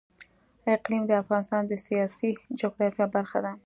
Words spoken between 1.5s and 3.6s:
د سیاسي جغرافیه برخه ده.